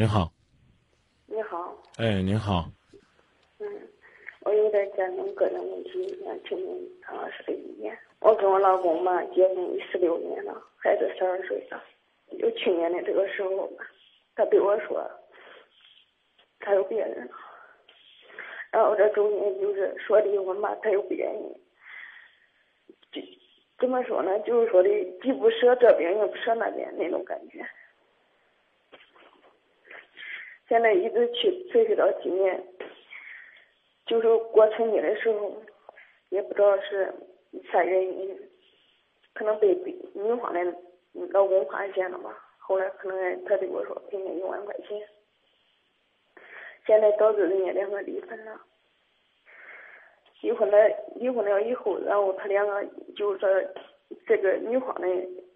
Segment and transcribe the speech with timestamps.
[0.00, 0.32] 您好，
[1.26, 2.64] 你好，哎，您好，
[3.58, 3.66] 嗯，
[4.40, 7.94] 我有点家庭个人问题，想请问唐老师的意见。
[8.20, 11.84] 我跟我老公嘛结婚十六年了，孩子十二岁了。
[12.38, 13.84] 就去年的这个时候吧，
[14.34, 15.06] 他对我说
[16.60, 17.34] 他有别人了，
[18.70, 21.54] 然后这中间就是说离婚吧，他又不愿意。
[23.12, 23.20] 就
[23.78, 24.40] 怎么说呢？
[24.46, 24.88] 就是说的
[25.20, 27.62] 既不舍这边又不舍那边那种感觉。
[30.70, 32.64] 现在一直去持续到今年，
[34.06, 35.60] 就是过春节的时候，
[36.28, 37.12] 也不知道是
[37.72, 38.38] 啥原因，
[39.34, 39.74] 可能被
[40.14, 40.76] 女方的
[41.32, 42.38] 老公发现了吧。
[42.56, 44.96] 后来可能他对我说给你一万块钱，
[46.86, 48.60] 现在导致人家两个离婚了。
[50.42, 50.78] 离婚了，
[51.16, 53.50] 离婚了以后，然后他两个就是说，
[54.24, 55.08] 这个女方的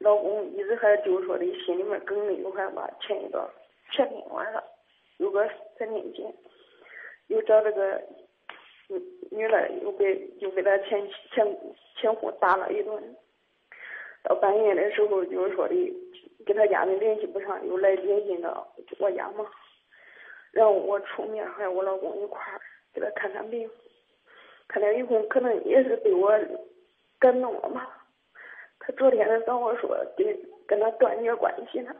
[0.00, 3.48] 老公一直还就是说的心里面耿耿于怀吧，前一段
[3.92, 4.64] 全听完了。
[5.18, 5.48] 有个
[5.78, 6.32] 三年前，
[7.28, 8.02] 又找这个
[8.88, 11.58] 女女的，又给又给他前前
[11.96, 13.16] 前夫打了一顿。
[14.22, 15.74] 到半夜的时候，就是说的
[16.44, 18.66] 跟他家里联系不上，又来联系到
[18.98, 19.46] 我家嘛。
[20.52, 22.60] 然后我出面，还有我老公一块儿
[22.92, 23.70] 给他看看病。
[24.68, 26.32] 看了以后，可能也是被我
[27.20, 27.86] 感动了嘛。
[28.80, 30.26] 他昨天他找我说，跟
[30.66, 31.94] 跟他断绝关系了。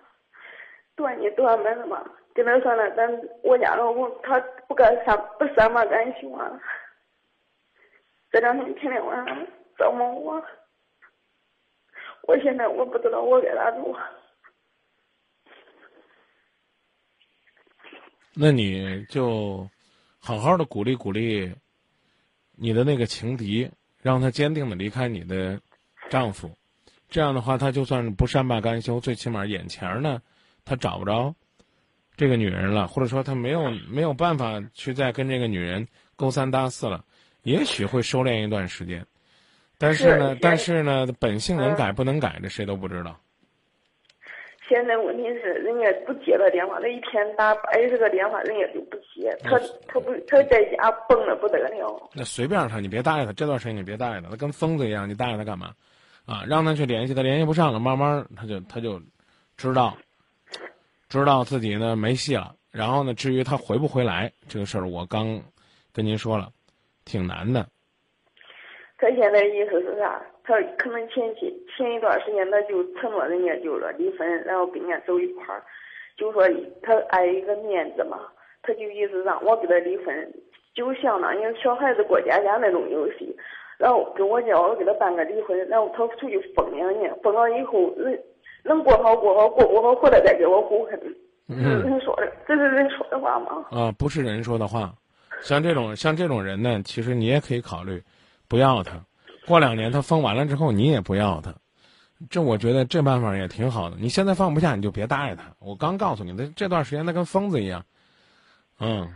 [0.96, 2.10] 断就断门了嘛。
[2.36, 3.10] 跟他说了，咱
[3.42, 6.60] 我家老公他不干啥不三嘛感情啊。
[8.30, 9.46] 这两天天天晚上
[9.78, 10.44] 找骂我，
[12.24, 13.98] 我现在我不知道我该咋做。
[18.34, 19.66] 那你就
[20.18, 21.50] 好好的鼓励鼓励
[22.52, 23.70] 你的那个情敌，
[24.02, 25.58] 让他坚定的离开你的
[26.10, 26.50] 丈夫，
[27.08, 30.20] 这样的话，他就算是不善罢甘休，最起码眼前呢，
[30.66, 31.34] 他找不着。
[32.16, 35.86] 这个女人了，或者说他没有没有办法去再跟这个女人
[36.16, 37.04] 勾三搭四了，
[37.42, 39.04] 也许会收敛一段时间，
[39.78, 43.16] 但是呢，但是呢，本性能改不能改，这谁都不知道。
[44.68, 52.10] 现在问题是，人家不接他电话，他一天打百十个电话，人家都不接，他他不他在家蹦的不得了。
[52.12, 55.72] 那随便他，你别搭理他，这段时间你别搭理他，他跟疯子一样，你搭理他干嘛？
[56.24, 59.00] 啊，让他去联系，他联系不上了，慢慢他就他就
[59.56, 59.96] 知道。
[61.08, 65.40] 知道自己呢没戏了，然后呢，至于他回不回来这个事儿，我刚
[65.92, 66.48] 跟您说了，
[67.04, 67.64] 挺难的。
[68.98, 70.20] 他现在意思是啥？
[70.42, 75.62] 他可能前期前一段时间他就承诺人家就是说离婚，然后跟人家走一块儿，
[76.16, 76.42] 就说
[76.82, 78.18] 他碍一个面子嘛，
[78.62, 80.34] 他就意思让我跟他离婚，
[80.74, 83.36] 就相当于小孩子过家家那种游戏，
[83.78, 88.20] 然后跟我讲我给他办个离婚，然后他出去疯两年，疯了以后人。
[88.66, 91.00] 能过好过好，过不好回来再给我补恨。
[91.48, 93.64] 嗯，人说的，这是人说的话吗？
[93.70, 94.92] 啊，不是人说的话。
[95.42, 98.02] 像这种像这种人呢，其实你也可以考虑，
[98.48, 99.00] 不要他。
[99.46, 101.54] 过两年他疯完了之后，你也不要他。
[102.30, 103.96] 这我觉得这办法也挺好的。
[104.00, 105.44] 你现在放不下，你就别搭理他。
[105.60, 107.84] 我刚告诉你的，这段时间他跟疯子一样。
[108.80, 109.08] 嗯。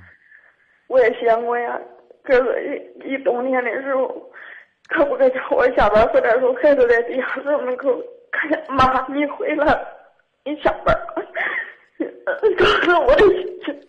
[0.86, 1.80] 我也想过呀，
[2.22, 4.06] 可是一一冬天的时候，
[4.88, 7.88] 可不可叫我下班回来的时候，孩子在地下室门口。
[8.30, 9.86] 看见妈，你回来，
[10.44, 11.26] 你下班儿，
[12.58, 13.88] 告诉我的心情，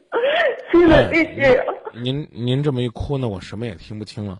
[0.72, 1.64] 谁能理解呀？
[1.94, 4.40] 您您这么一哭呢，我什么也听不清了。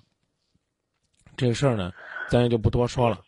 [1.38, 1.92] 这事儿呢，
[2.30, 3.20] 咱也就不多说了，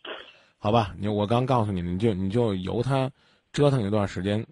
[0.58, 0.94] 好吧？
[0.98, 3.10] 你我刚告诉你，你就你就由他
[3.52, 4.44] 折腾一段时间，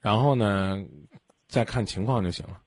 [0.00, 0.84] 然后呢，
[1.48, 2.60] 再看情况就行了。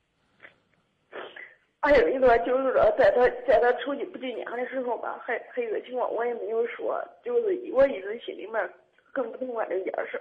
[1.82, 8.70] 还有一个就是说，在他在他出去不进家的时候吧，还还有一个情况，我也没有说，就是我一直心里面。
[9.12, 10.20] 更不痛快的一件事，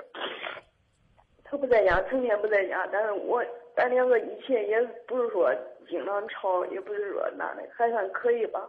[1.44, 2.88] 他不在家，成天不在家。
[2.92, 3.44] 但是我
[3.76, 5.54] 咱两个以前也不是说
[5.88, 8.68] 经常吵，也不是说那的，还算可以吧。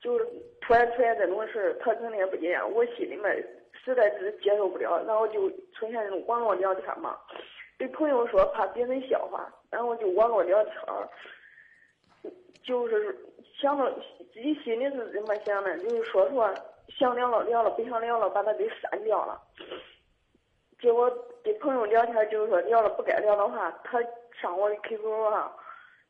[0.00, 0.26] 就是
[0.60, 5.02] 突然出现这种事，他成天不接，我心里面实在是接受不了。
[5.04, 7.18] 然后就出现这种网络聊天嘛，
[7.78, 10.74] 对朋友说怕别人笑话，然后就网络聊天，
[12.62, 13.16] 就是
[13.60, 16.54] 想到自己心里是怎么想的，就是说说。
[16.88, 19.40] 想聊了聊了，不想聊了，把他给删掉了。
[20.80, 21.10] 结果
[21.42, 23.98] 跟朋友聊天，就是说聊了不该聊的话，他
[24.40, 25.52] 上我的 QQ 上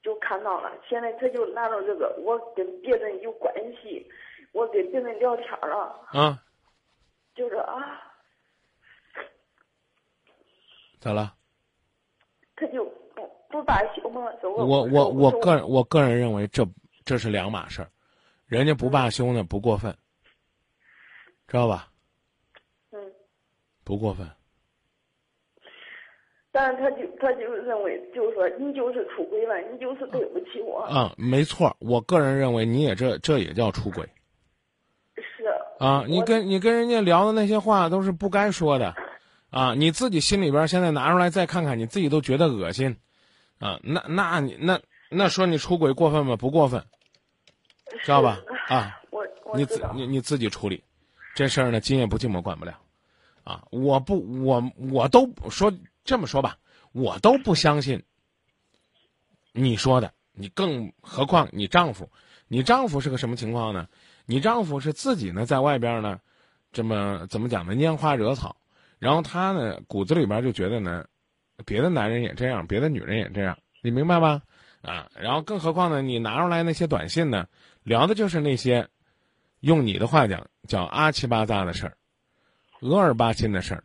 [0.02, 0.70] 就看到了。
[0.88, 4.06] 现在他就拿着这个，我跟别人有关系，
[4.52, 6.00] 我跟别人聊天了。
[6.08, 6.42] 啊。
[7.34, 8.02] 就是啊。
[11.00, 11.34] 咋了？
[12.56, 12.84] 他就
[13.14, 16.66] 不不罢休嘛，我我我我个人我个人认为这
[17.04, 17.88] 这是两码事儿，
[18.46, 19.96] 人家不罢休呢不过分。
[21.48, 21.88] 知道吧？
[22.92, 23.00] 嗯，
[23.82, 24.28] 不过分。
[26.50, 30.80] 但是他就他就认为，就是说你就是出轨了，你就是对不起我。
[30.82, 34.08] 啊，没错，我个人认为你也这这也叫出轨。
[35.14, 35.44] 是。
[35.78, 38.94] 啊，你跟你跟人家聊的那些话都是不该说的，
[39.50, 42.96] 啊，你自己心里边现在拿出来再看看，你自己都觉得恶心，
[43.60, 44.80] 啊，那那你那
[45.10, 46.36] 那说你出轨过分吗？
[46.36, 46.82] 不过分，
[48.02, 48.40] 知道吧？
[48.68, 49.24] 啊，我
[49.54, 50.82] 你自你你自己处理，
[51.38, 52.76] 这事儿呢，今夜不寂寞管不了，
[53.44, 56.58] 啊，我不我我都说这么说吧，
[56.90, 58.02] 我都不相信
[59.52, 62.10] 你说的，你更何况你丈夫，
[62.48, 63.86] 你丈夫是个什么情况呢？
[64.26, 66.18] 你丈夫是自己呢，在外边呢，
[66.72, 67.72] 这么怎么讲呢？
[67.72, 68.56] 拈花惹草，
[68.98, 71.06] 然后他呢骨子里边就觉得呢，
[71.64, 74.42] 别的男人也这样，别的女人也这样，你明白吧？
[74.82, 77.46] 啊，然后更何况呢，你拿出来那些短信呢，
[77.84, 78.88] 聊的就是那些，
[79.60, 81.96] 用你的话讲叫阿七八糟的事儿，
[82.80, 83.84] 额尔巴心的事儿，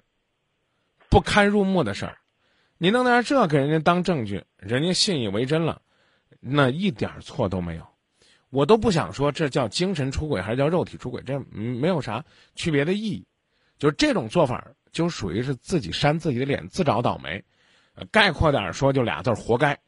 [1.10, 2.18] 不堪入目的事儿，
[2.78, 5.82] 你弄点这给人家当证据，人家信以为真了，
[6.40, 7.88] 那一点错都没有。
[8.50, 12.24] 我都不想说这叫精神出轨还是叫肉体出轨，这没有啥
[12.56, 13.26] 区别的意义。
[13.80, 17.44] 就是这种做法，就属于是自己扇自己的脸，自找倒霉。
[18.12, 19.80] 概括点说，就俩字儿活该，知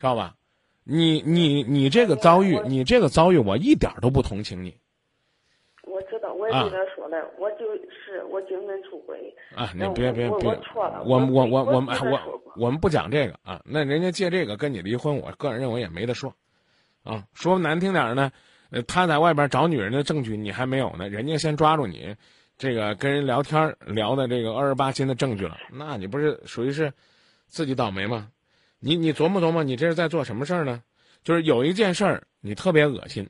[0.00, 0.34] 道吧？
[0.82, 4.76] 你你你这个遭遇，你这个遭遇，我一点都不同情你。
[6.48, 9.34] 我知道，我也跟他说了，我就是我精神出轨。
[9.54, 11.02] 啊，你别别别，我错了。
[11.04, 13.60] 我我我我我我们不讲这个啊。
[13.64, 16.34] 那人家借这个跟你离婚，我个人认为也没得说。
[17.04, 18.30] 啊，说难听点呢，
[18.70, 22.14] 呃，他在外边找女人的证据你还没有呢，人家先抓住你，
[22.58, 26.92] 这个跟人聊天聊的这个二十八斤的证据了，那你不是属于是
[27.46, 28.28] 自己倒霉吗？
[28.80, 30.82] 你你琢磨琢磨，你这是在做什么事儿呢？
[31.24, 33.28] 就是有一件事儿你特别恶心，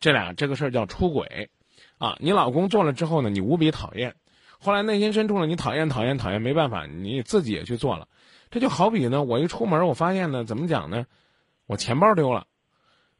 [0.00, 1.48] 这俩这个事儿叫出轨，
[1.98, 4.14] 啊，你老公做了之后呢，你无比讨厌，
[4.58, 8.08] 后来内心深处呢，你讨厌讨厌讨厌，没办法，你自己也去做了，
[8.50, 11.06] 这就好比呢，我一出门我发现呢，怎么讲呢，
[11.66, 12.46] 我钱包丢了。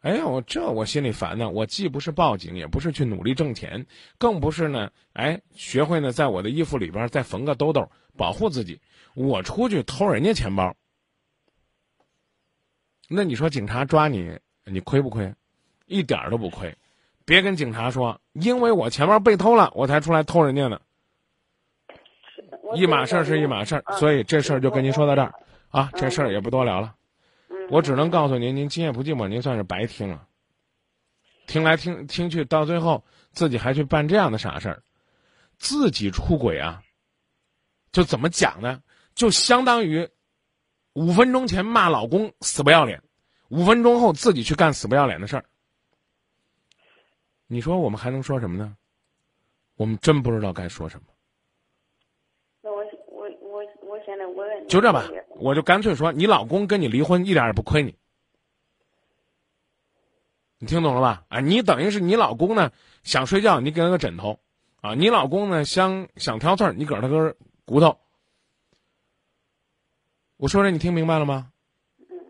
[0.03, 1.51] 哎呀，我这我心里烦呢。
[1.51, 3.87] 我既不是报警，也不是去努力挣钱，
[4.17, 4.91] 更不是呢。
[5.13, 8.81] 哎，学会呢，在我的衣服里边再缝个兜兜，保护自己。
[9.15, 10.75] 我出去偷人家钱包，
[13.11, 15.35] 那你说警察抓你，你亏不亏？
[15.85, 16.75] 一点都不亏。
[17.31, 20.83] 别跟警察说，因为我钱包被偷了，我才出来偷人家的。
[22.75, 25.33] 一码事儿是一码事儿，所以这事儿就跟您说到这儿
[25.69, 25.93] 啊。
[25.95, 26.97] 这事儿也不多聊了。
[27.71, 30.27] 我只能告诉您，您今夜不寂寞，您算是白听了。
[31.47, 34.83] 听来听听去，到最后自己还去办这样的傻事儿，
[35.57, 36.83] 自己出轨啊！
[37.93, 38.83] 就怎么讲呢？
[39.15, 40.09] 就相当于
[40.95, 43.01] 五分钟前骂老公死不要脸，
[43.51, 45.45] 五分钟后自己去干死不要脸的事儿。
[47.53, 48.77] 你说我们还能说什么呢？
[49.75, 51.07] 我们真不知道该说什么。
[52.61, 52.77] 那我
[53.09, 55.11] 我我我现在我就这吧。
[55.35, 57.97] 我就干脆说，你老公跟你离婚一点也不亏你，
[60.59, 61.25] 你听懂了吧？
[61.29, 62.71] 啊，你等于是你老公呢
[63.03, 64.39] 想睡觉，你给他个枕头，
[64.81, 67.99] 啊，你老公呢想想挑刺儿，你给他根骨头。
[70.37, 71.51] 我说这你听明白了吗？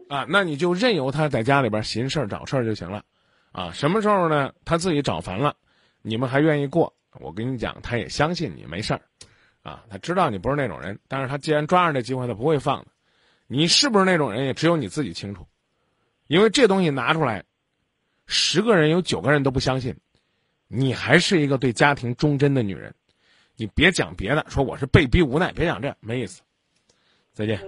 [0.08, 3.04] 啊，那你就任由他在家里边寻事儿找事儿就行了，
[3.52, 4.52] 啊，什么时候呢？
[4.64, 5.56] 他自己找烦了，
[6.02, 9.00] 你们还愿意过，我跟你讲，他也相信你没事儿，
[9.62, 12.86] 啊，他知道你不是那种人，但是他既然抓着这机会，他不会放的。
[13.48, 15.44] 你是不是那种人，也只有你自己清楚，
[16.28, 17.42] 因为这东西拿出来，
[18.26, 19.96] 十个人有九个人都不相信，
[20.68, 22.94] 你还是一个对家庭忠贞的女人，
[23.56, 26.40] 你别讲别的，说我是被逼无奈，别讲这没意思，
[27.32, 27.60] 再见。